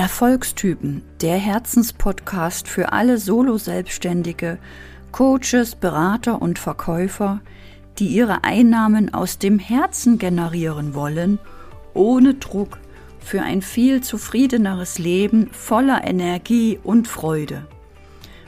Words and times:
Erfolgstypen, 0.00 1.02
der 1.20 1.36
Herzenspodcast 1.36 2.68
für 2.68 2.90
alle 2.94 3.18
Solo-Selbstständige, 3.18 4.56
Coaches, 5.12 5.74
Berater 5.74 6.40
und 6.40 6.58
Verkäufer, 6.58 7.42
die 7.98 8.06
ihre 8.06 8.42
Einnahmen 8.42 9.12
aus 9.12 9.36
dem 9.36 9.58
Herzen 9.58 10.16
generieren 10.16 10.94
wollen, 10.94 11.38
ohne 11.92 12.32
Druck, 12.32 12.78
für 13.18 13.42
ein 13.42 13.60
viel 13.60 14.00
zufriedeneres 14.00 14.98
Leben 14.98 15.50
voller 15.52 16.02
Energie 16.02 16.80
und 16.82 17.06
Freude. 17.06 17.66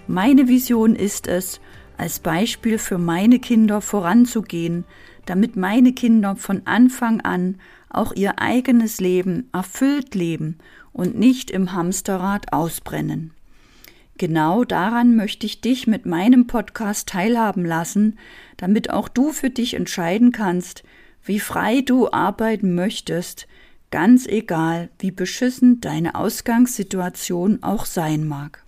Meine 0.06 0.48
Vision 0.48 0.96
ist 0.96 1.26
es, 1.26 1.60
als 1.98 2.18
Beispiel 2.20 2.78
für 2.78 2.96
meine 2.96 3.40
Kinder 3.40 3.82
voranzugehen, 3.82 4.86
damit 5.26 5.56
meine 5.56 5.92
Kinder 5.92 6.34
von 6.34 6.62
Anfang 6.64 7.20
an 7.20 7.58
auch 7.90 8.14
ihr 8.14 8.38
eigenes 8.38 9.00
Leben 9.00 9.50
erfüllt 9.52 10.14
leben 10.14 10.56
und 10.92 11.18
nicht 11.18 11.50
im 11.50 11.72
Hamsterrad 11.72 12.52
ausbrennen. 12.52 13.32
Genau 14.18 14.64
daran 14.64 15.16
möchte 15.16 15.46
ich 15.46 15.60
dich 15.60 15.86
mit 15.86 16.06
meinem 16.06 16.46
Podcast 16.46 17.08
teilhaben 17.08 17.64
lassen, 17.64 18.18
damit 18.56 18.90
auch 18.90 19.08
du 19.08 19.32
für 19.32 19.50
dich 19.50 19.74
entscheiden 19.74 20.32
kannst, 20.32 20.84
wie 21.24 21.40
frei 21.40 21.80
du 21.80 22.10
arbeiten 22.10 22.74
möchtest, 22.74 23.46
ganz 23.90 24.26
egal, 24.26 24.90
wie 24.98 25.10
beschissen 25.10 25.80
deine 25.80 26.14
Ausgangssituation 26.14 27.62
auch 27.62 27.84
sein 27.84 28.26
mag. 28.26 28.64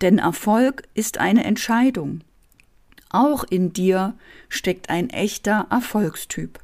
Denn 0.00 0.18
Erfolg 0.18 0.84
ist 0.94 1.18
eine 1.18 1.44
Entscheidung. 1.44 2.22
Auch 3.10 3.44
in 3.44 3.72
dir 3.72 4.14
steckt 4.48 4.90
ein 4.90 5.10
echter 5.10 5.66
Erfolgstyp. 5.70 6.60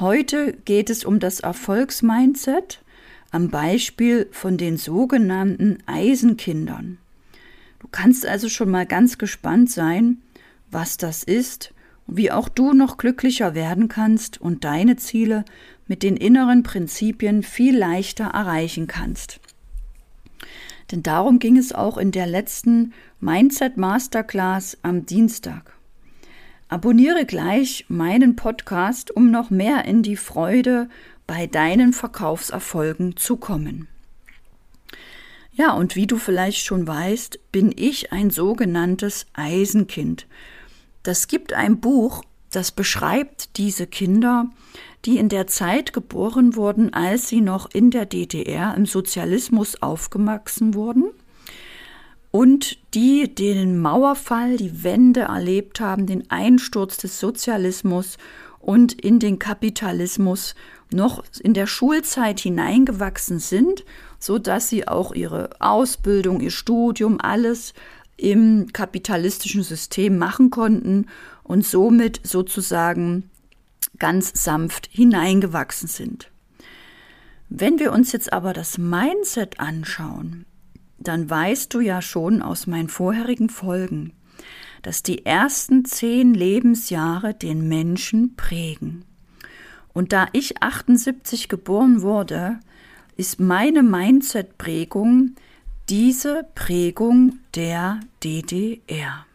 Heute 0.00 0.52
geht 0.64 0.90
es 0.90 1.04
um 1.04 1.20
das 1.20 1.40
Erfolgsmindset 1.40 2.82
am 3.30 3.50
Beispiel 3.50 4.28
von 4.32 4.56
den 4.56 4.76
sogenannten 4.76 5.78
Eisenkindern. 5.86 6.98
Du 7.80 7.88
kannst 7.90 8.26
also 8.26 8.48
schon 8.48 8.70
mal 8.70 8.86
ganz 8.86 9.18
gespannt 9.18 9.70
sein, 9.70 10.18
was 10.70 10.96
das 10.96 11.22
ist 11.22 11.72
und 12.06 12.16
wie 12.16 12.32
auch 12.32 12.48
du 12.48 12.72
noch 12.72 12.96
glücklicher 12.96 13.54
werden 13.54 13.88
kannst 13.88 14.40
und 14.40 14.64
deine 14.64 14.96
Ziele 14.96 15.44
mit 15.86 16.02
den 16.02 16.16
inneren 16.16 16.62
Prinzipien 16.62 17.42
viel 17.42 17.76
leichter 17.76 18.24
erreichen 18.24 18.86
kannst. 18.86 19.40
Denn 20.90 21.02
darum 21.02 21.38
ging 21.38 21.58
es 21.58 21.74
auch 21.74 21.98
in 21.98 22.12
der 22.12 22.26
letzten 22.26 22.94
Mindset 23.20 23.76
Masterclass 23.76 24.78
am 24.82 25.04
Dienstag. 25.04 25.74
Abonniere 26.68 27.26
gleich 27.26 27.84
meinen 27.88 28.36
Podcast, 28.36 29.10
um 29.10 29.30
noch 29.30 29.50
mehr 29.50 29.84
in 29.84 30.02
die 30.02 30.16
Freude 30.16 30.88
bei 31.28 31.46
deinen 31.46 31.92
Verkaufserfolgen 31.92 33.16
zu 33.16 33.36
kommen. 33.36 33.86
Ja, 35.52 35.74
und 35.74 35.94
wie 35.94 36.06
du 36.06 36.16
vielleicht 36.16 36.64
schon 36.64 36.88
weißt, 36.88 37.52
bin 37.52 37.72
ich 37.76 38.12
ein 38.12 38.30
sogenanntes 38.30 39.26
Eisenkind. 39.34 40.26
Das 41.02 41.28
gibt 41.28 41.52
ein 41.52 41.80
Buch, 41.80 42.24
das 42.50 42.72
beschreibt 42.72 43.58
diese 43.58 43.86
Kinder, 43.86 44.46
die 45.04 45.18
in 45.18 45.28
der 45.28 45.46
Zeit 45.46 45.92
geboren 45.92 46.56
wurden, 46.56 46.94
als 46.94 47.28
sie 47.28 47.42
noch 47.42 47.70
in 47.70 47.90
der 47.90 48.06
DDR 48.06 48.74
im 48.74 48.86
Sozialismus 48.86 49.82
aufgewachsen 49.82 50.74
wurden 50.74 51.10
und 52.30 52.78
die 52.94 53.34
den 53.34 53.78
Mauerfall, 53.78 54.56
die 54.56 54.82
Wende 54.82 55.22
erlebt 55.22 55.80
haben, 55.80 56.06
den 56.06 56.30
Einsturz 56.30 56.96
des 56.96 57.20
Sozialismus 57.20 58.16
und 58.60 58.92
in 58.92 59.18
den 59.18 59.38
Kapitalismus 59.38 60.54
noch 60.92 61.24
in 61.40 61.54
der 61.54 61.66
Schulzeit 61.66 62.40
hineingewachsen 62.40 63.38
sind, 63.38 63.84
so 64.18 64.38
dass 64.38 64.68
sie 64.68 64.88
auch 64.88 65.12
ihre 65.12 65.50
Ausbildung, 65.60 66.40
ihr 66.40 66.50
Studium, 66.50 67.20
alles 67.20 67.74
im 68.16 68.72
kapitalistischen 68.72 69.62
System 69.62 70.18
machen 70.18 70.50
konnten 70.50 71.06
und 71.44 71.64
somit 71.64 72.20
sozusagen 72.24 73.30
ganz 73.98 74.32
sanft 74.42 74.88
hineingewachsen 74.90 75.88
sind. 75.88 76.30
Wenn 77.48 77.78
wir 77.78 77.92
uns 77.92 78.12
jetzt 78.12 78.32
aber 78.32 78.52
das 78.52 78.76
Mindset 78.76 79.60
anschauen, 79.60 80.44
dann 80.98 81.30
weißt 81.30 81.72
du 81.72 81.80
ja 81.80 82.02
schon 82.02 82.42
aus 82.42 82.66
meinen 82.66 82.88
vorherigen 82.88 83.48
Folgen, 83.48 84.12
dass 84.82 85.02
die 85.02 85.24
ersten 85.24 85.84
zehn 85.84 86.34
Lebensjahre 86.34 87.34
den 87.34 87.68
Menschen 87.68 88.36
prägen. 88.36 89.04
Und 89.92 90.12
da 90.12 90.26
ich 90.32 90.62
78 90.62 91.48
geboren 91.48 92.02
wurde, 92.02 92.60
ist 93.16 93.40
meine 93.40 93.82
Mindset-Prägung 93.82 95.34
diese 95.88 96.46
Prägung 96.54 97.38
der 97.54 98.00
DDR. 98.22 99.26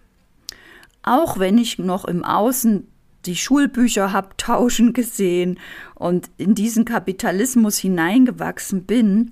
Auch 1.02 1.40
wenn 1.40 1.58
ich 1.58 1.80
noch 1.80 2.06
im 2.06 2.24
Außen 2.24 2.88
die 3.25 3.36
Schulbücher 3.36 4.12
habe 4.12 4.30
tauschen 4.38 4.94
gesehen 4.94 5.59
und 5.96 6.30
in 6.38 6.56
diesen 6.56 6.86
Kapitalismus 6.86 7.78
hineingewachsen 7.78 8.84
bin 8.84 9.31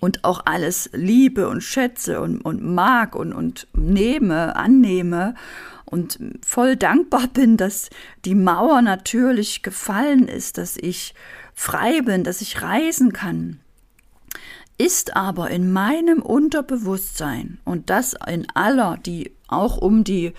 und 0.00 0.24
auch 0.24 0.42
alles 0.44 0.90
liebe 0.92 1.48
und 1.48 1.62
schätze 1.62 2.20
und, 2.20 2.40
und 2.40 2.62
mag 2.62 3.14
und, 3.14 3.32
und 3.32 3.66
nehme, 3.74 4.56
annehme 4.56 5.34
und 5.84 6.18
voll 6.44 6.76
dankbar 6.76 7.26
bin, 7.32 7.56
dass 7.56 7.90
die 8.24 8.34
Mauer 8.34 8.82
natürlich 8.82 9.62
gefallen 9.62 10.28
ist, 10.28 10.58
dass 10.58 10.76
ich 10.76 11.14
frei 11.54 12.02
bin, 12.02 12.24
dass 12.24 12.40
ich 12.40 12.62
reisen 12.62 13.12
kann, 13.12 13.60
ist 14.76 15.16
aber 15.16 15.50
in 15.50 15.72
meinem 15.72 16.22
Unterbewusstsein 16.22 17.58
und 17.64 17.90
das 17.90 18.14
in 18.28 18.46
aller, 18.54 18.96
die 19.04 19.32
auch 19.48 19.78
um 19.78 20.04
die 20.04 20.32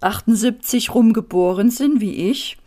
78 0.00 0.94
rumgeboren 0.94 1.70
sind 1.70 2.00
wie 2.00 2.30
ich, 2.30 2.58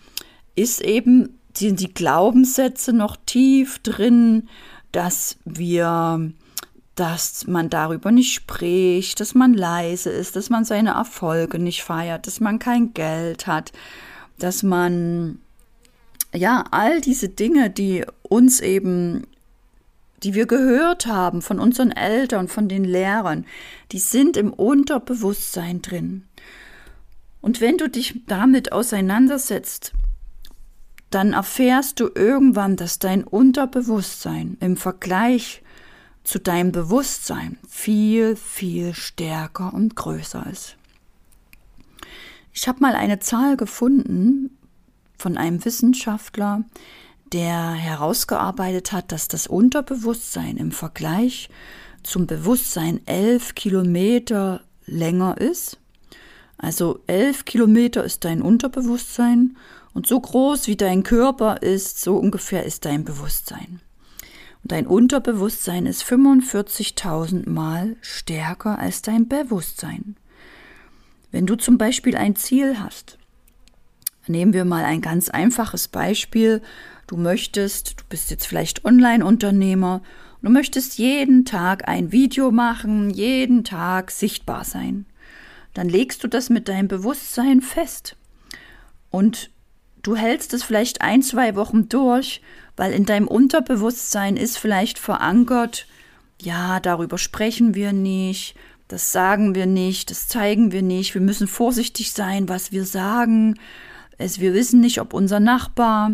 ist 0.55 0.81
eben, 0.81 1.37
sind 1.55 1.79
die 1.79 1.93
Glaubenssätze 1.93 2.93
noch 2.93 3.17
tief 3.25 3.79
drin, 3.79 4.49
dass 4.91 5.37
wir, 5.45 6.31
dass 6.95 7.47
man 7.47 7.69
darüber 7.69 8.11
nicht 8.11 8.33
spricht, 8.33 9.19
dass 9.19 9.35
man 9.35 9.53
leise 9.53 10.09
ist, 10.09 10.35
dass 10.35 10.49
man 10.49 10.65
seine 10.65 10.91
Erfolge 10.91 11.59
nicht 11.59 11.83
feiert, 11.83 12.27
dass 12.27 12.39
man 12.39 12.59
kein 12.59 12.93
Geld 12.93 13.47
hat, 13.47 13.71
dass 14.39 14.63
man, 14.63 15.39
ja, 16.33 16.65
all 16.71 17.01
diese 17.01 17.29
Dinge, 17.29 17.69
die 17.69 18.05
uns 18.23 18.59
eben 18.59 19.27
die 20.23 20.33
wir 20.33 20.47
gehört 20.47 21.05
haben 21.05 21.41
von 21.41 21.59
unseren 21.59 21.91
Eltern, 21.91 22.47
von 22.47 22.67
den 22.67 22.83
Lehrern, 22.83 23.45
die 23.91 23.99
sind 23.99 24.35
im 24.35 24.51
Unterbewusstsein 24.51 25.81
drin. 25.81 26.23
Und 27.41 27.61
wenn 27.61 27.77
du 27.77 27.87
dich 27.87 28.21
damit 28.25 28.71
auseinandersetzt, 28.71 29.93
dann 31.09 31.33
erfährst 31.33 31.99
du 31.99 32.09
irgendwann, 32.13 32.75
dass 32.75 32.99
dein 32.99 33.23
Unterbewusstsein 33.23 34.57
im 34.59 34.77
Vergleich 34.77 35.61
zu 36.23 36.39
deinem 36.39 36.71
Bewusstsein 36.71 37.57
viel, 37.67 38.35
viel 38.35 38.93
stärker 38.93 39.73
und 39.73 39.95
größer 39.95 40.45
ist. 40.51 40.75
Ich 42.53 42.67
habe 42.67 42.81
mal 42.81 42.95
eine 42.95 43.19
Zahl 43.19 43.55
gefunden 43.55 44.57
von 45.17 45.37
einem 45.37 45.63
Wissenschaftler, 45.63 46.63
der 47.31 47.71
herausgearbeitet 47.71 48.91
hat, 48.91 49.11
dass 49.11 49.27
das 49.27 49.47
Unterbewusstsein 49.47 50.57
im 50.57 50.71
Vergleich 50.71 51.49
zum 52.03 52.27
Bewusstsein 52.27 53.05
elf 53.05 53.55
Kilometer 53.55 54.61
länger 54.85 55.37
ist 55.37 55.77
also 56.57 56.99
elf 57.07 57.45
Kilometer 57.45 58.03
ist 58.03 58.25
dein 58.25 58.41
Unterbewusstsein 58.41 59.57
und 59.97 60.05
so 60.05 60.19
groß 60.19 60.67
wie 60.67 60.75
dein 60.75 61.01
Körper 61.01 61.63
ist, 61.63 61.99
so 61.99 62.17
ungefähr 62.17 62.63
ist 62.63 62.85
dein 62.85 63.03
Bewusstsein. 63.03 63.81
Und 64.61 64.71
dein 64.71 64.85
Unterbewusstsein 64.85 65.87
ist 65.87 66.03
45.000 66.03 67.49
Mal 67.49 67.95
stärker 68.01 68.77
als 68.77 69.01
dein 69.01 69.27
Bewusstsein. 69.27 70.15
Wenn 71.31 71.47
du 71.47 71.55
zum 71.55 71.79
Beispiel 71.79 72.15
ein 72.15 72.35
Ziel 72.35 72.79
hast, 72.79 73.17
nehmen 74.27 74.53
wir 74.53 74.65
mal 74.65 74.85
ein 74.85 75.01
ganz 75.01 75.29
einfaches 75.29 75.87
Beispiel. 75.87 76.61
Du 77.07 77.17
möchtest, 77.17 77.99
du 77.99 78.03
bist 78.07 78.29
jetzt 78.29 78.45
vielleicht 78.45 78.85
Online-Unternehmer, 78.85 80.03
du 80.43 80.51
möchtest 80.51 80.99
jeden 80.99 81.43
Tag 81.43 81.87
ein 81.87 82.11
Video 82.11 82.51
machen, 82.51 83.09
jeden 83.09 83.63
Tag 83.63 84.11
sichtbar 84.11 84.63
sein 84.63 85.07
dann 85.73 85.89
legst 85.89 86.23
du 86.23 86.27
das 86.27 86.49
mit 86.49 86.69
deinem 86.69 86.87
Bewusstsein 86.87 87.61
fest. 87.61 88.15
Und 89.11 89.51
du 90.07 90.15
hältst 90.15 90.53
es 90.53 90.63
vielleicht 90.63 91.01
ein, 91.01 91.21
zwei 91.21 91.57
Wochen 91.57 91.89
durch, 91.89 92.41
weil 92.77 92.93
in 92.93 93.05
deinem 93.05 93.27
Unterbewusstsein 93.27 94.37
ist 94.37 94.57
vielleicht 94.57 94.99
verankert, 94.99 95.85
ja, 96.41 96.79
darüber 96.79 97.17
sprechen 97.17 97.75
wir 97.75 97.91
nicht, 97.91 98.55
das 98.87 99.11
sagen 99.11 99.53
wir 99.53 99.65
nicht, 99.65 100.09
das 100.09 100.29
zeigen 100.29 100.71
wir 100.71 100.81
nicht, 100.81 101.13
wir 101.13 101.19
müssen 101.19 101.47
vorsichtig 101.47 102.13
sein, 102.13 102.47
was 102.47 102.71
wir 102.71 102.85
sagen. 102.85 103.59
Es, 104.17 104.39
wir 104.39 104.53
wissen 104.53 104.79
nicht, 104.79 105.01
ob 105.01 105.13
unser 105.13 105.41
Nachbar 105.41 106.13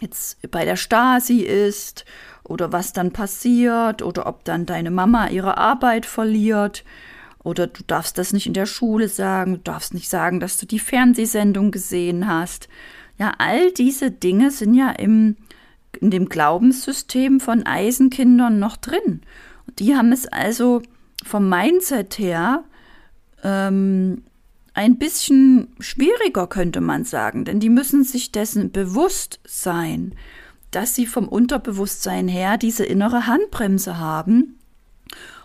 jetzt 0.00 0.38
bei 0.48 0.64
der 0.64 0.76
Stasi 0.76 1.40
ist 1.40 2.04
oder 2.44 2.70
was 2.70 2.92
dann 2.92 3.12
passiert 3.12 4.02
oder 4.02 4.26
ob 4.26 4.44
dann 4.44 4.66
deine 4.66 4.92
Mama 4.92 5.28
ihre 5.30 5.58
Arbeit 5.58 6.06
verliert 6.06 6.84
oder 7.42 7.66
du 7.66 7.82
darfst 7.86 8.18
das 8.18 8.32
nicht 8.32 8.46
in 8.46 8.54
der 8.54 8.66
Schule 8.66 9.08
sagen, 9.08 9.54
du 9.54 9.60
darfst 9.60 9.94
nicht 9.94 10.08
sagen, 10.08 10.38
dass 10.38 10.58
du 10.58 10.66
die 10.66 10.78
Fernsehsendung 10.78 11.70
gesehen 11.70 12.28
hast. 12.28 12.68
Ja, 13.20 13.34
all 13.36 13.70
diese 13.70 14.10
Dinge 14.10 14.50
sind 14.50 14.72
ja 14.72 14.90
im, 14.90 15.36
in 16.00 16.10
dem 16.10 16.30
Glaubenssystem 16.30 17.38
von 17.38 17.66
Eisenkindern 17.66 18.58
noch 18.58 18.78
drin. 18.78 19.20
Die 19.78 19.94
haben 19.94 20.10
es 20.10 20.26
also 20.26 20.80
vom 21.22 21.50
Mindset 21.50 22.18
her 22.18 22.64
ähm, 23.44 24.22
ein 24.72 24.96
bisschen 24.96 25.68
schwieriger, 25.80 26.46
könnte 26.46 26.80
man 26.80 27.04
sagen, 27.04 27.44
denn 27.44 27.60
die 27.60 27.68
müssen 27.68 28.04
sich 28.04 28.32
dessen 28.32 28.72
bewusst 28.72 29.40
sein, 29.44 30.14
dass 30.70 30.94
sie 30.94 31.06
vom 31.06 31.28
Unterbewusstsein 31.28 32.26
her 32.26 32.56
diese 32.56 32.86
innere 32.86 33.26
Handbremse 33.26 33.98
haben 33.98 34.58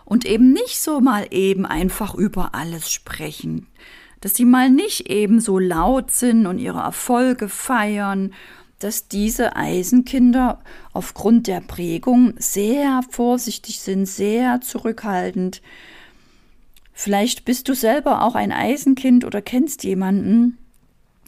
und 0.06 0.24
eben 0.26 0.54
nicht 0.54 0.80
so 0.80 1.02
mal 1.02 1.28
eben 1.32 1.66
einfach 1.66 2.16
über 2.16 2.56
alles 2.56 2.90
sprechen, 2.90 3.68
dass 4.22 4.36
sie 4.36 4.46
mal 4.46 4.70
nicht 4.70 5.10
eben 5.10 5.40
so 5.40 5.60
laut 5.60 6.12
sind 6.12 6.46
und 6.46 6.60
ihre 6.60 6.80
Erfolge 6.80 7.50
feiern, 7.50 8.34
dass 8.80 9.08
diese 9.08 9.56
Eisenkinder 9.56 10.62
aufgrund 10.94 11.48
der 11.48 11.62
Prägung 11.62 12.34
sehr 12.38 13.02
vorsichtig 13.10 13.80
sind, 13.80 14.06
sehr 14.06 14.62
zurückhaltend, 14.62 15.62
Vielleicht 16.98 17.44
bist 17.44 17.68
du 17.68 17.74
selber 17.76 18.24
auch 18.24 18.36
ein 18.36 18.54
Eisenkind 18.54 19.26
oder 19.26 19.42
kennst 19.42 19.84
jemanden 19.84 20.58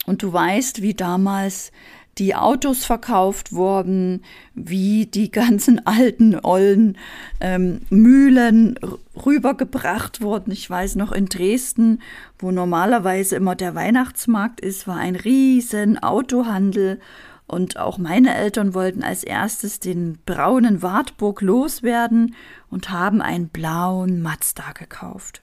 und 0.06 0.22
du 0.22 0.32
weißt, 0.32 0.80
wie 0.80 0.94
damals 0.94 1.72
die 2.18 2.34
Autos 2.34 2.84
verkauft 2.84 3.52
wurden, 3.52 4.22
wie 4.54 5.06
die 5.06 5.30
ganzen 5.30 5.80
alten, 5.86 6.38
ollen 6.40 6.98
ähm, 7.40 7.80
Mühlen 7.90 8.78
rübergebracht 9.24 10.20
wurden. 10.20 10.50
Ich 10.50 10.68
weiß 10.68 10.96
noch 10.96 11.12
in 11.12 11.26
Dresden, 11.26 12.02
wo 12.38 12.50
normalerweise 12.50 13.36
immer 13.36 13.54
der 13.54 13.74
Weihnachtsmarkt 13.74 14.60
ist, 14.60 14.86
war 14.86 14.96
ein 14.96 15.16
riesen 15.16 15.98
Autohandel 15.98 17.00
und 17.46 17.78
auch 17.78 17.96
meine 17.96 18.34
Eltern 18.34 18.74
wollten 18.74 19.02
als 19.02 19.24
erstes 19.24 19.80
den 19.80 20.18
braunen 20.26 20.82
Wartburg 20.82 21.40
loswerden 21.40 22.34
und 22.70 22.90
haben 22.90 23.22
einen 23.22 23.48
blauen 23.48 24.20
Mazda 24.20 24.72
gekauft. 24.72 25.42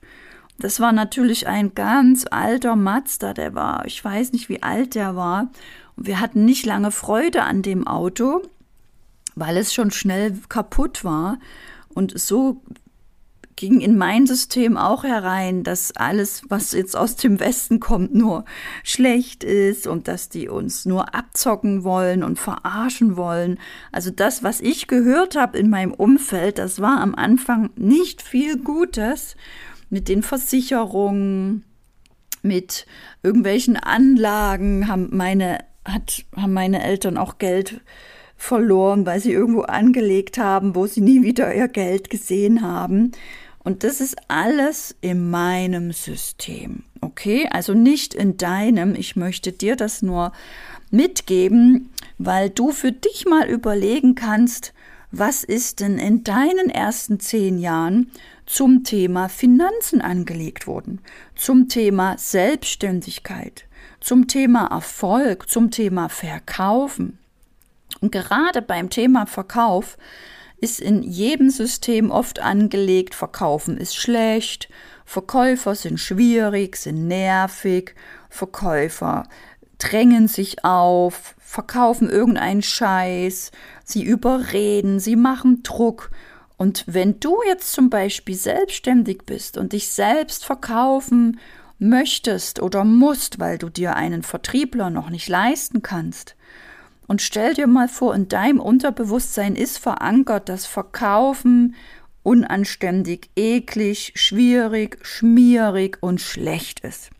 Das 0.57 0.79
war 0.79 0.91
natürlich 0.91 1.47
ein 1.47 1.75
ganz 1.75 2.25
alter 2.29 2.75
Mazda, 2.75 3.33
der 3.33 3.55
war, 3.55 3.85
ich 3.85 4.03
weiß 4.03 4.31
nicht, 4.31 4.47
wie 4.47 4.63
alt 4.63 4.95
der 4.95 5.15
war. 5.15 5.51
Und 5.95 6.07
wir 6.07 6.19
hatten 6.19 6.45
nicht 6.45 6.65
lange 6.65 6.91
Freude 6.91 7.43
an 7.43 7.61
dem 7.61 7.87
Auto, 7.87 8.41
weil 9.35 9.57
es 9.57 9.73
schon 9.73 9.91
schnell 9.91 10.39
kaputt 10.47 11.03
war. 11.03 11.39
Und 11.93 12.17
so 12.17 12.61
ging 13.55 13.79
in 13.79 13.97
mein 13.97 14.27
System 14.27 14.75
auch 14.75 15.03
herein, 15.03 15.63
dass 15.63 15.95
alles, 15.95 16.43
was 16.49 16.73
jetzt 16.73 16.95
aus 16.95 17.15
dem 17.15 17.39
Westen 17.39 17.79
kommt, 17.79 18.13
nur 18.13 18.43
schlecht 18.83 19.43
ist 19.43 19.87
und 19.87 20.07
dass 20.07 20.29
die 20.29 20.49
uns 20.49 20.85
nur 20.85 21.15
abzocken 21.15 21.83
wollen 21.83 22.23
und 22.23 22.37
verarschen 22.37 23.15
wollen. 23.15 23.57
Also 23.91 24.11
das, 24.11 24.43
was 24.43 24.59
ich 24.59 24.87
gehört 24.87 25.35
habe 25.35 25.57
in 25.57 25.69
meinem 25.69 25.93
Umfeld, 25.93 26.57
das 26.57 26.81
war 26.81 26.99
am 26.99 27.15
Anfang 27.15 27.69
nicht 27.75 28.21
viel 28.21 28.57
Gutes 28.57 29.35
mit 29.89 30.09
den 30.09 30.23
Versicherungen, 30.23 31.63
mit 32.41 32.85
irgendwelchen 33.23 33.75
Anlagen 33.77 34.87
haben 34.87 35.09
meine, 35.11 35.59
hat, 35.83 36.25
haben 36.35 36.53
meine 36.53 36.83
Eltern 36.83 37.17
auch 37.17 37.37
Geld 37.37 37.81
verloren, 38.37 39.05
weil 39.05 39.19
sie 39.19 39.31
irgendwo 39.31 39.61
angelegt 39.61 40.37
haben, 40.37 40.75
wo 40.75 40.85
sie 40.87 41.01
nie 41.01 41.23
wieder 41.23 41.53
ihr 41.53 41.67
Geld 41.67 42.09
gesehen 42.09 42.61
haben. 42.61 43.11
Und 43.63 43.83
das 43.83 43.99
ist 43.99 44.15
alles 44.27 44.95
in 45.01 45.31
meinem 45.31 45.91
System. 45.91 46.83
Okay, 47.01 47.47
also 47.49 47.73
nicht 47.73 48.13
in 48.13 48.37
deinem. 48.37 48.93
Ich 48.93 49.15
möchte 49.15 49.51
dir 49.51 49.75
das 49.75 50.03
nur 50.03 50.33
mitgeben, 50.91 51.89
weil 52.19 52.49
du 52.49 52.71
für 52.71 52.91
dich 52.91 53.25
mal 53.25 53.49
überlegen 53.49 54.13
kannst, 54.13 54.73
was 55.11 55.43
ist 55.43 55.79
denn 55.79 55.97
in 55.97 56.23
deinen 56.23 56.69
ersten 56.69 57.19
zehn 57.19 57.57
Jahren 57.57 58.11
zum 58.45 58.83
Thema 58.83 59.29
Finanzen 59.29 60.01
angelegt 60.01 60.67
worden, 60.67 61.01
zum 61.35 61.67
Thema 61.67 62.17
Selbstständigkeit, 62.17 63.65
zum 63.99 64.27
Thema 64.27 64.67
Erfolg, 64.67 65.49
zum 65.49 65.71
Thema 65.71 66.09
Verkaufen. 66.09 67.17
Und 68.01 68.11
gerade 68.11 68.61
beim 68.61 68.89
Thema 68.89 69.25
Verkauf 69.25 69.97
ist 70.59 70.79
in 70.79 71.03
jedem 71.03 71.49
System 71.49 72.11
oft 72.11 72.39
angelegt, 72.39 73.15
Verkaufen 73.15 73.77
ist 73.77 73.95
schlecht, 73.95 74.69
Verkäufer 75.05 75.75
sind 75.75 75.99
schwierig, 75.99 76.77
sind 76.77 77.07
nervig, 77.07 77.95
Verkäufer 78.29 79.27
drängen 79.77 80.27
sich 80.27 80.63
auf, 80.63 81.34
verkaufen 81.45 82.09
irgendeinen 82.09 82.61
Scheiß, 82.61 83.51
sie 83.83 84.03
überreden, 84.03 84.99
sie 84.99 85.15
machen 85.15 85.63
Druck. 85.63 86.09
Und 86.57 86.83
wenn 86.87 87.19
du 87.19 87.37
jetzt 87.47 87.71
zum 87.71 87.89
Beispiel 87.89 88.35
selbstständig 88.35 89.19
bist 89.25 89.57
und 89.57 89.73
dich 89.73 89.89
selbst 89.89 90.43
verkaufen 90.43 91.39
möchtest 91.77 92.61
oder 92.61 92.83
musst, 92.83 93.39
weil 93.39 93.57
du 93.57 93.69
dir 93.69 93.95
einen 93.95 94.23
Vertriebler 94.23 94.89
noch 94.89 95.09
nicht 95.09 95.29
leisten 95.29 95.81
kannst, 95.81 96.35
und 97.07 97.21
stell 97.21 97.53
dir 97.53 97.67
mal 97.67 97.87
vor, 97.87 98.15
in 98.15 98.27
deinem 98.27 98.59
Unterbewusstsein 98.59 99.55
ist 99.55 99.77
verankert, 99.77 100.49
dass 100.49 100.65
Verkaufen 100.65 101.75
unanständig, 102.23 103.29
eklig, 103.35 104.13
schwierig, 104.15 104.97
schmierig 105.03 105.99
und 106.01 106.19
schlecht 106.19 106.79
ist. 106.79 107.11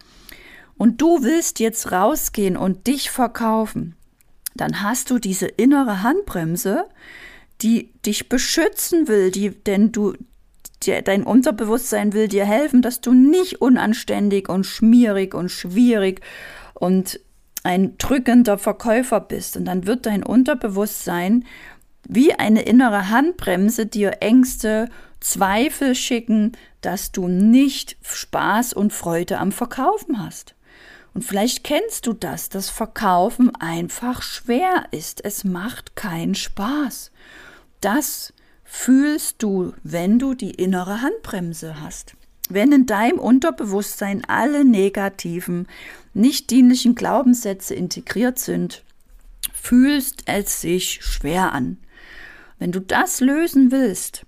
Und 0.76 1.02
du 1.02 1.22
willst 1.22 1.60
jetzt 1.60 1.92
rausgehen 1.92 2.58
und 2.58 2.88
dich 2.88 3.12
verkaufen, 3.12 3.96
dann 4.56 4.82
hast 4.82 5.12
du 5.12 5.20
diese 5.20 5.48
innere 5.48 6.02
Handbremse, 6.02 6.86
die 7.62 7.94
dich 8.06 8.30
beschützen 8.30 9.08
will, 9.08 9.32
die, 9.32 9.52
denn 9.52 9.92
du, 9.92 10.14
die, 10.84 11.02
dein 11.04 11.24
Unterbewusstsein 11.24 12.14
will 12.14 12.28
dir 12.28 12.46
helfen, 12.46 12.82
dass 12.82 13.02
du 13.02 13.14
nicht 13.14 13.62
unanständig 13.62 14.50
und 14.50 14.66
schmierig 14.66 15.34
und 15.34 15.50
schwierig 15.50 16.22
und 16.74 17.20
ein 17.64 17.98
drückender 17.98 18.58
Verkäufer 18.58 19.20
bist. 19.20 19.58
Und 19.58 19.66
dann 19.66 19.88
wird 19.88 20.06
dein 20.06 20.24
Unterbewusstsein 20.24 21.46
wie 22.08 22.34
eine 22.34 22.62
innere 22.62 23.10
Handbremse 23.10 23.88
dir 23.88 24.18
Ängste, 24.22 24.90
Zweifel 25.20 25.96
schicken, 25.96 26.52
dass 26.82 27.12
du 27.12 27.28
nicht 27.28 27.98
Spaß 28.04 28.74
und 28.74 28.94
Freude 28.94 29.40
am 29.40 29.52
Verkaufen 29.52 30.24
hast. 30.24 30.55
Und 31.16 31.24
vielleicht 31.24 31.64
kennst 31.64 32.06
du 32.06 32.14
das, 32.14 32.50
dass 32.50 32.70
Verkaufen 32.70 33.56
einfach 33.56 34.22
schwer 34.22 34.86
ist. 34.92 35.26
Es 35.26 35.44
macht 35.44 35.96
keinen 35.96 36.36
Spaß 36.36 37.12
das 37.86 38.34
fühlst 38.64 39.44
du, 39.44 39.74
wenn 39.84 40.18
du 40.18 40.34
die 40.34 40.52
innere 40.52 41.02
Handbremse 41.02 41.82
hast. 41.82 42.16
Wenn 42.50 42.72
in 42.72 42.88
deinem 42.88 43.20
Unterbewusstsein 43.20 44.26
alle 44.26 44.66
negativen, 44.66 45.68
nicht 46.16 46.50
dienlichen 46.50 46.96
Glaubenssätze 46.96 47.76
integriert 47.76 48.40
sind, 48.40 48.84
fühlst 49.54 50.24
es 50.26 50.62
sich 50.62 51.06
schwer 51.06 51.54
an. 51.54 51.78
Wenn 52.58 52.72
du 52.72 52.80
das 52.80 53.20
lösen 53.20 53.72
willst, 53.72 54.26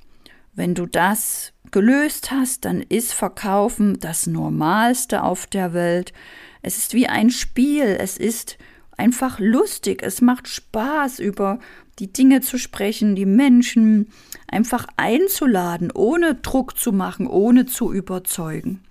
wenn 0.54 0.76
du 0.76 0.86
das 0.86 1.52
gelöst 1.72 2.30
hast, 2.30 2.66
dann 2.66 2.82
ist 2.82 3.14
Verkaufen 3.14 4.00
das 4.00 4.28
Normalste 4.28 5.24
auf 5.24 5.48
der 5.48 5.74
Welt. 5.74 6.14
Es 6.62 6.78
ist 6.78 6.94
wie 6.94 7.08
ein 7.08 7.30
Spiel, 7.30 7.98
es 8.00 8.18
ist 8.18 8.58
einfach 8.98 9.40
lustig, 9.40 10.02
es 10.04 10.22
macht 10.22 10.48
Spaß, 10.48 11.20
über 11.20 11.60
die 12.00 12.12
Dinge 12.12 12.42
zu 12.42 12.58
sprechen, 12.58 13.16
die 13.16 13.26
Menschen 13.26 14.12
einfach 14.48 14.88
einzuladen, 14.98 15.92
ohne 15.92 16.36
Druck 16.36 16.78
zu 16.78 16.92
machen, 16.92 17.28
ohne 17.28 17.66
zu 17.66 17.92
überzeugen. 17.92 18.82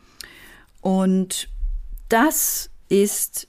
Und 0.81 1.49
das 2.09 2.71
ist 2.89 3.49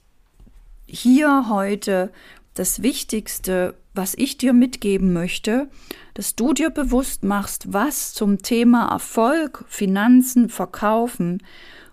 hier 0.87 1.49
heute 1.49 2.11
das 2.53 2.81
Wichtigste, 2.81 3.75
was 3.93 4.13
ich 4.15 4.37
dir 4.37 4.53
mitgeben 4.53 5.13
möchte, 5.13 5.69
dass 6.13 6.35
du 6.35 6.53
dir 6.53 6.69
bewusst 6.69 7.23
machst, 7.23 7.73
was 7.73 8.13
zum 8.13 8.41
Thema 8.41 8.89
Erfolg, 8.89 9.65
Finanzen, 9.67 10.49
Verkaufen 10.49 11.43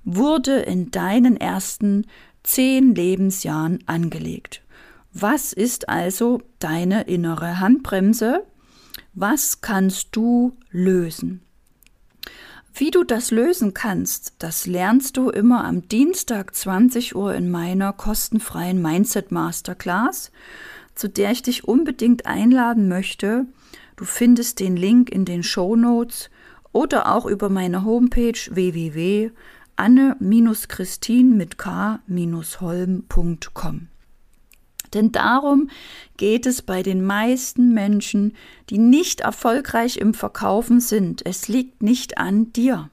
wurde 0.05 0.61
in 0.61 0.91
deinen 0.91 1.37
ersten 1.37 2.07
zehn 2.43 2.95
Lebensjahren 2.95 3.79
angelegt. 3.87 4.63
Was 5.13 5.53
ist 5.53 5.89
also 5.89 6.43
deine 6.59 7.03
innere 7.03 7.61
Handbremse? 7.61 8.45
Was 9.15 9.61
kannst 9.61 10.09
du 10.13 10.57
lösen? 10.71 11.41
Wie 12.77 12.91
du 12.91 13.05
das 13.05 13.31
lösen 13.31 13.73
kannst, 13.73 14.35
das 14.41 14.67
lernst 14.67 15.17
du 15.17 15.31
immer 15.31 15.65
am 15.65 15.87
Dienstag 15.87 16.57
20 16.57 17.15
Uhr 17.15 17.33
in 17.33 17.49
meiner 17.49 17.93
kostenfreien 17.93 18.83
Mindset 18.83 19.31
Masterclass, 19.31 20.33
zu 20.97 21.09
der 21.09 21.31
ich 21.31 21.43
dich 21.43 21.69
unbedingt 21.69 22.27
einladen 22.27 22.89
möchte. 22.89 23.47
Du 23.95 24.05
findest 24.05 24.59
den 24.59 24.77
Link 24.77 25.09
in 25.11 25.25
den 25.25 25.45
Show 25.45 25.77
Notes 25.77 26.31
oder 26.73 27.15
auch 27.15 27.27
über 27.27 27.49
meine 27.49 27.85
Homepage 27.85 28.41
www.anne-christin 29.77 31.37
mit 31.37 31.59
k-holm.com. 31.59 31.99
Denn 34.93 35.13
darum 35.13 35.71
geht 36.17 36.47
es 36.47 36.63
bei 36.63 36.83
den 36.85 37.05
meisten 37.05 37.75
Menschen, 37.75 38.35
die 38.71 38.79
nicht 38.79 39.21
erfolgreich 39.23 39.97
im 39.97 40.15
Verkaufen 40.15 40.81
sind. 40.81 41.27
Es 41.27 41.49
liegt 41.49 41.83
nicht 41.83 42.17
an 42.19 42.53
dir. 42.53 42.91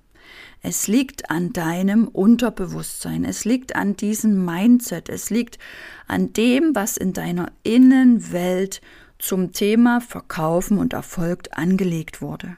Es 0.64 0.88
liegt 0.88 1.30
an 1.30 1.54
deinem 1.54 2.08
Unterbewusstsein. 2.08 3.24
Es 3.24 3.46
liegt 3.46 3.76
an 3.76 3.96
diesem 3.96 4.44
Mindset. 4.46 5.10
Es 5.10 5.30
liegt 5.30 5.60
an 6.08 6.34
dem, 6.34 6.74
was 6.74 6.98
in 6.98 7.14
deiner 7.14 7.52
Innenwelt 7.64 8.82
zum 9.20 9.54
Thema 9.54 10.02
Verkaufen 10.02 10.80
und 10.80 10.94
Erfolg 10.94 11.50
angelegt 11.52 12.22
wurde. 12.22 12.58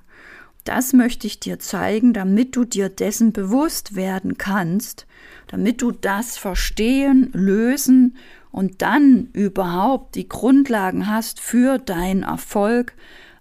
Das 0.63 0.93
möchte 0.93 1.27
ich 1.27 1.39
dir 1.39 1.60
zeigen, 1.60 2.13
damit 2.13 2.55
du 2.55 2.63
dir 2.63 2.89
dessen 2.89 3.34
bewusst 3.34 3.96
werden 3.96 4.38
kannst, 4.38 5.05
damit 5.48 5.82
du 5.82 5.91
das 5.91 6.38
verstehen, 6.38 7.29
lösen 7.34 8.15
und 8.51 8.82
dann 8.82 9.29
überhaupt 9.34 10.15
die 10.15 10.29
Grundlagen 10.29 11.08
hast 11.08 11.41
für 11.41 11.79
deinen 11.79 12.24
Erfolg 12.24 12.93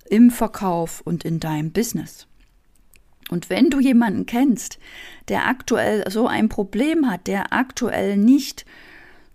im 0.09 0.31
Verkauf 0.31 1.01
und 1.03 1.25
in 1.25 1.39
deinem 1.39 1.71
Business. 1.71 2.27
Und 3.31 3.49
wenn 3.49 3.71
du 3.71 3.79
jemanden 3.79 4.27
kennst, 4.27 4.79
der 5.29 5.47
aktuell 5.47 6.05
so 6.11 6.27
ein 6.27 6.49
Problem 6.49 7.11
hat, 7.11 7.27
der 7.29 7.53
aktuell 7.53 8.17
nicht 8.17 8.67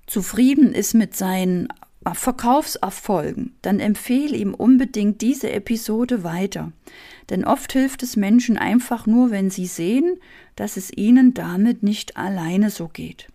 zufrieden 0.07 0.73
ist 0.73 0.93
mit 0.93 1.15
seinen 1.15 1.69
Verkaufserfolgen, 2.13 3.55
dann 3.61 3.79
empfehle 3.79 4.35
ihm 4.37 4.53
unbedingt 4.53 5.21
diese 5.21 5.51
Episode 5.51 6.23
weiter. 6.23 6.71
Denn 7.29 7.43
oft 7.43 7.73
hilft 7.73 8.03
es 8.03 8.15
Menschen 8.15 8.57
einfach 8.57 9.05
nur, 9.05 9.31
wenn 9.31 9.49
sie 9.49 9.67
sehen, 9.67 10.17
dass 10.55 10.77
es 10.77 10.91
ihnen 10.95 11.33
damit 11.33 11.83
nicht 11.83 12.17
alleine 12.17 12.69
so 12.69 12.87
geht 12.87 13.27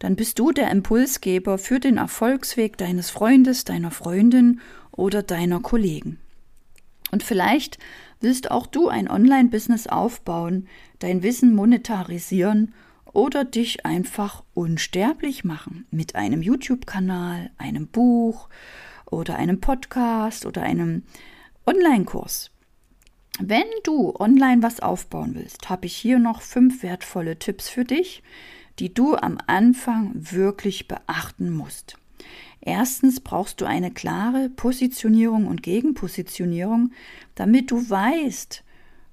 dann 0.00 0.16
bist 0.16 0.38
du 0.38 0.50
der 0.50 0.70
Impulsgeber 0.70 1.58
für 1.58 1.78
den 1.78 1.98
Erfolgsweg 1.98 2.76
deines 2.78 3.10
Freundes, 3.10 3.64
deiner 3.64 3.90
Freundin 3.90 4.60
oder 4.90 5.22
deiner 5.22 5.60
Kollegen. 5.60 6.18
Und 7.12 7.22
vielleicht 7.22 7.78
willst 8.20 8.50
auch 8.50 8.66
du 8.66 8.88
ein 8.88 9.10
Online-Business 9.10 9.86
aufbauen, 9.86 10.68
dein 11.00 11.22
Wissen 11.22 11.54
monetarisieren 11.54 12.72
oder 13.12 13.44
dich 13.44 13.84
einfach 13.84 14.42
unsterblich 14.54 15.44
machen 15.44 15.86
mit 15.90 16.14
einem 16.14 16.40
YouTube-Kanal, 16.40 17.50
einem 17.58 17.86
Buch 17.86 18.48
oder 19.04 19.36
einem 19.36 19.60
Podcast 19.60 20.46
oder 20.46 20.62
einem 20.62 21.02
Online-Kurs. 21.66 22.50
Wenn 23.38 23.66
du 23.84 24.14
online 24.16 24.62
was 24.62 24.80
aufbauen 24.80 25.34
willst, 25.34 25.70
habe 25.70 25.86
ich 25.86 25.96
hier 25.96 26.18
noch 26.18 26.42
fünf 26.42 26.82
wertvolle 26.82 27.38
Tipps 27.38 27.68
für 27.68 27.84
dich, 27.84 28.22
die 28.78 28.92
du 28.92 29.14
am 29.14 29.38
Anfang 29.46 30.12
wirklich 30.14 30.88
beachten 30.88 31.50
musst. 31.50 31.96
Erstens 32.60 33.20
brauchst 33.20 33.60
du 33.60 33.64
eine 33.64 33.90
klare 33.90 34.50
Positionierung 34.50 35.46
und 35.46 35.62
Gegenpositionierung, 35.62 36.92
damit 37.34 37.70
du 37.70 37.88
weißt, 37.88 38.62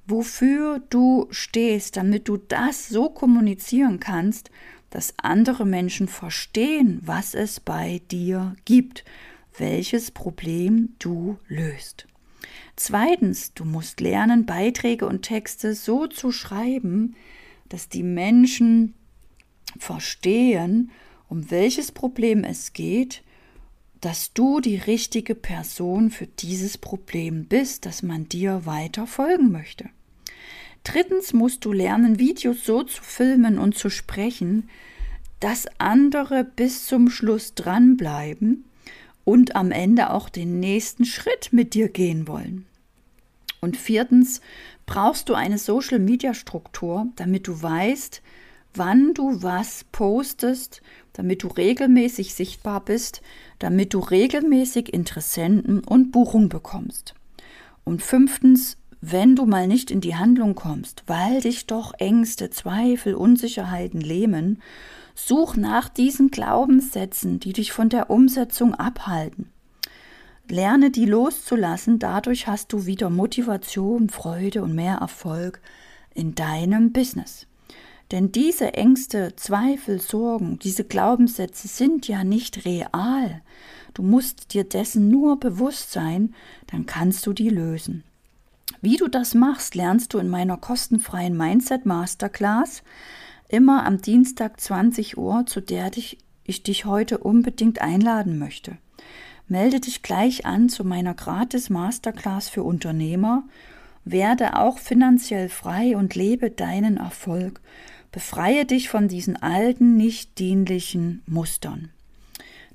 wofür 0.05 0.79
du 0.89 1.27
stehst, 1.29 1.97
damit 1.97 2.27
du 2.27 2.37
das 2.37 2.89
so 2.89 3.09
kommunizieren 3.09 3.99
kannst, 3.99 4.51
dass 4.89 5.13
andere 5.17 5.65
Menschen 5.65 6.07
verstehen, 6.07 7.01
was 7.03 7.33
es 7.33 7.59
bei 7.59 8.01
dir 8.11 8.55
gibt, 8.65 9.05
welches 9.57 10.11
Problem 10.11 10.95
du 10.99 11.37
löst. 11.47 12.07
Zweitens, 12.77 13.55
du 13.55 13.65
musst 13.65 14.01
lernen, 14.01 14.45
Beiträge 14.45 15.07
und 15.07 15.23
Texte 15.23 15.73
so 15.73 16.05
zu 16.05 16.31
schreiben, 16.31 17.15
dass 17.69 17.89
die 17.89 18.03
Menschen 18.03 18.93
verstehen, 19.79 20.91
um 21.27 21.49
welches 21.49 21.91
Problem 21.91 22.43
es 22.43 22.73
geht, 22.73 23.23
dass 23.99 24.31
du 24.31 24.59
die 24.59 24.75
richtige 24.75 25.33
Person 25.33 26.11
für 26.11 26.27
dieses 26.27 26.77
Problem 26.77 27.45
bist, 27.45 27.87
dass 27.87 28.03
man 28.03 28.29
dir 28.29 28.67
weiter 28.67 29.07
folgen 29.07 29.51
möchte. 29.51 29.89
Drittens 30.83 31.33
musst 31.33 31.65
du 31.65 31.73
lernen, 31.73 32.19
Videos 32.19 32.63
so 32.63 32.83
zu 32.83 33.01
filmen 33.01 33.57
und 33.57 33.75
zu 33.75 33.89
sprechen, 33.89 34.69
dass 35.39 35.65
andere 35.79 36.43
bis 36.43 36.85
zum 36.85 37.09
Schluss 37.09 37.55
dranbleiben 37.55 38.65
und 39.27 39.57
am 39.57 39.71
Ende 39.71 40.11
auch 40.11 40.29
den 40.29 40.61
nächsten 40.61 41.03
Schritt 41.03 41.49
mit 41.51 41.73
dir 41.73 41.89
gehen 41.89 42.29
wollen. 42.29 42.65
Und 43.59 43.75
viertens 43.75 44.39
brauchst 44.85 45.27
du 45.27 45.33
eine 45.33 45.57
Social-Media-Struktur, 45.57 47.07
damit 47.17 47.45
du 47.45 47.61
weißt, 47.61 48.21
wann 48.73 49.13
du 49.13 49.43
was 49.43 49.83
postest, 49.91 50.81
damit 51.11 51.43
du 51.43 51.47
regelmäßig 51.47 52.35
sichtbar 52.35 52.85
bist, 52.85 53.21
damit 53.59 53.93
du 53.93 53.99
regelmäßig 53.99 54.93
Interessenten 54.93 55.81
und 55.81 56.13
Buchung 56.13 56.47
bekommst. 56.47 57.13
Und 57.83 58.01
fünftens, 58.01 58.77
wenn 59.01 59.35
du 59.35 59.45
mal 59.45 59.67
nicht 59.67 59.91
in 59.91 59.99
die 59.99 60.15
Handlung 60.15 60.55
kommst, 60.55 61.03
weil 61.05 61.41
dich 61.41 61.67
doch 61.67 61.93
Ängste, 61.99 62.49
Zweifel, 62.49 63.13
Unsicherheiten 63.13 63.99
lähmen, 63.99 64.61
such 65.17 65.55
nach 65.55 65.89
diesen 65.89 66.29
Glaubenssätzen, 66.29 67.39
die 67.39 67.53
dich 67.53 67.71
von 67.71 67.89
der 67.89 68.09
Umsetzung 68.09 68.75
abhalten. 68.75 69.49
Lerne 70.47 70.91
die 70.91 71.05
loszulassen, 71.05 71.99
dadurch 71.99 72.47
hast 72.47 72.71
du 72.71 72.85
wieder 72.85 73.09
Motivation, 73.09 74.09
Freude 74.09 74.63
und 74.63 74.75
mehr 74.75 74.97
Erfolg 74.97 75.59
in 76.13 76.35
deinem 76.35 76.93
Business. 76.93 77.47
Denn 78.11 78.31
diese 78.31 78.75
Ängste, 78.75 79.35
Zweifel, 79.35 79.99
Sorgen, 79.99 80.59
diese 80.59 80.85
Glaubenssätze 80.85 81.67
sind 81.67 82.07
ja 82.07 82.23
nicht 82.23 82.63
real. 82.63 83.41
Du 83.93 84.03
musst 84.03 84.53
dir 84.53 84.63
dessen 84.63 85.09
nur 85.09 85.39
bewusst 85.39 85.91
sein, 85.91 86.33
dann 86.67 86.85
kannst 86.85 87.25
du 87.25 87.33
die 87.33 87.49
lösen. 87.49 88.03
Wie 88.81 88.95
du 88.97 89.07
das 89.07 89.33
machst, 89.33 89.75
lernst 89.75 90.13
du 90.13 90.19
in 90.19 90.29
meiner 90.29 90.57
kostenfreien 90.57 91.35
Mindset 91.35 91.85
Masterclass 91.85 92.83
immer 93.47 93.85
am 93.85 94.01
Dienstag 94.01 94.59
20 94.59 95.17
Uhr, 95.17 95.45
zu 95.45 95.61
der 95.61 95.91
ich, 95.95 96.17
ich 96.43 96.63
dich 96.63 96.85
heute 96.85 97.19
unbedingt 97.19 97.81
einladen 97.81 98.37
möchte. 98.37 98.77
Melde 99.47 99.79
dich 99.79 100.01
gleich 100.03 100.45
an 100.45 100.67
zu 100.67 100.83
meiner 100.83 101.13
gratis 101.13 101.69
Masterclass 101.69 102.49
für 102.49 102.63
Unternehmer, 102.63 103.43
werde 104.03 104.57
auch 104.57 104.77
finanziell 104.77 105.49
frei 105.49 105.95
und 105.95 106.15
lebe 106.15 106.49
deinen 106.49 106.97
Erfolg. 106.97 107.61
Befreie 108.11 108.65
dich 108.65 108.89
von 108.89 109.07
diesen 109.07 109.35
alten, 109.37 109.95
nicht 109.95 110.39
dienlichen 110.39 111.21
Mustern. 111.25 111.89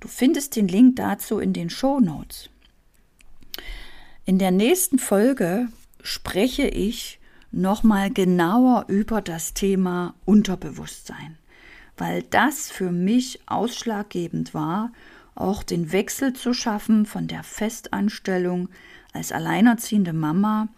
Du 0.00 0.08
findest 0.08 0.56
den 0.56 0.68
Link 0.68 0.96
dazu 0.96 1.38
in 1.38 1.52
den 1.52 1.70
Show 1.70 2.00
Notes. 2.00 2.50
In 4.24 4.38
der 4.38 4.50
nächsten 4.50 4.98
Folge 4.98 5.68
spreche 6.02 6.66
ich 6.66 7.18
nochmal 7.52 8.10
genauer 8.10 8.86
über 8.88 9.20
das 9.20 9.54
Thema 9.54 10.14
Unterbewusstsein, 10.24 11.38
weil 11.96 12.22
das 12.22 12.70
für 12.70 12.90
mich 12.90 13.40
ausschlaggebend 13.46 14.54
war, 14.54 14.92
auch 15.34 15.62
den 15.62 15.92
Wechsel 15.92 16.32
zu 16.32 16.52
schaffen 16.54 17.06
von 17.06 17.26
der 17.26 17.42
Festanstellung 17.42 18.68
als 19.12 19.32
alleinerziehende 19.32 20.12
Mama 20.12 20.68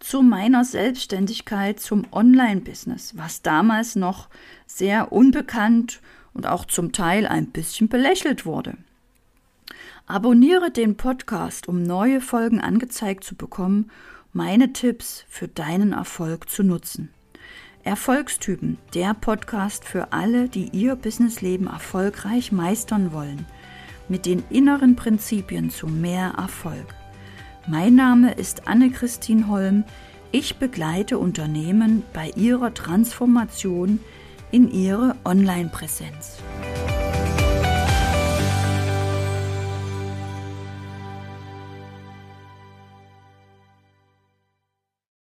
zu 0.00 0.22
meiner 0.22 0.64
Selbstständigkeit 0.64 1.78
zum 1.78 2.04
Online-Business, 2.10 3.16
was 3.16 3.42
damals 3.42 3.94
noch 3.94 4.28
sehr 4.66 5.12
unbekannt 5.12 6.00
und 6.34 6.46
auch 6.46 6.64
zum 6.64 6.92
Teil 6.92 7.26
ein 7.26 7.46
bisschen 7.46 7.88
belächelt 7.88 8.44
wurde. 8.44 8.76
Abonniere 10.06 10.70
den 10.70 10.96
Podcast, 10.96 11.68
um 11.68 11.82
neue 11.84 12.20
Folgen 12.20 12.60
angezeigt 12.60 13.22
zu 13.22 13.36
bekommen, 13.36 13.90
meine 14.32 14.72
Tipps 14.72 15.24
für 15.28 15.46
deinen 15.46 15.92
Erfolg 15.92 16.48
zu 16.48 16.62
nutzen. 16.62 17.10
Erfolgstypen, 17.84 18.78
der 18.94 19.12
Podcast 19.12 19.84
für 19.84 20.12
alle, 20.12 20.48
die 20.48 20.70
ihr 20.70 20.96
Businessleben 20.96 21.66
erfolgreich 21.66 22.50
meistern 22.50 23.12
wollen, 23.12 23.44
mit 24.08 24.24
den 24.24 24.42
inneren 24.48 24.96
Prinzipien 24.96 25.68
zu 25.68 25.86
mehr 25.86 26.34
Erfolg. 26.38 26.94
Mein 27.66 27.94
Name 27.94 28.32
ist 28.32 28.66
Anne-Christine 28.66 29.48
Holm. 29.48 29.84
Ich 30.30 30.56
begleite 30.56 31.18
Unternehmen 31.18 32.02
bei 32.14 32.30
ihrer 32.34 32.72
Transformation 32.72 34.00
in 34.50 34.70
ihre 34.70 35.16
Online-Präsenz. 35.24 36.38